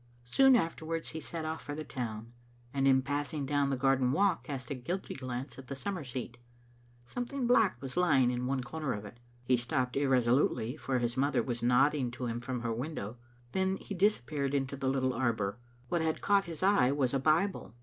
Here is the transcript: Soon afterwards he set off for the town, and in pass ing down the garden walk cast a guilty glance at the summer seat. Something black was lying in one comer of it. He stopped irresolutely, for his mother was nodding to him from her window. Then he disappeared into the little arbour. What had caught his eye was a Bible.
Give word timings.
Soon 0.23 0.55
afterwards 0.55 1.09
he 1.09 1.19
set 1.19 1.45
off 1.45 1.61
for 1.61 1.75
the 1.75 1.83
town, 1.83 2.33
and 2.73 2.87
in 2.87 3.03
pass 3.03 3.35
ing 3.35 3.45
down 3.45 3.69
the 3.69 3.77
garden 3.77 4.11
walk 4.11 4.45
cast 4.45 4.71
a 4.71 4.73
guilty 4.73 5.13
glance 5.13 5.59
at 5.59 5.67
the 5.67 5.75
summer 5.75 6.03
seat. 6.03 6.39
Something 7.05 7.45
black 7.45 7.79
was 7.83 7.95
lying 7.95 8.31
in 8.31 8.47
one 8.47 8.63
comer 8.63 8.93
of 8.93 9.05
it. 9.05 9.19
He 9.43 9.57
stopped 9.57 9.95
irresolutely, 9.95 10.75
for 10.75 10.97
his 10.97 11.17
mother 11.17 11.43
was 11.43 11.61
nodding 11.61 12.09
to 12.13 12.25
him 12.25 12.41
from 12.41 12.61
her 12.61 12.73
window. 12.73 13.17
Then 13.51 13.77
he 13.77 13.93
disappeared 13.93 14.55
into 14.55 14.75
the 14.75 14.89
little 14.89 15.13
arbour. 15.13 15.59
What 15.89 16.01
had 16.01 16.19
caught 16.19 16.45
his 16.45 16.63
eye 16.63 16.91
was 16.91 17.13
a 17.13 17.19
Bible. 17.19 17.75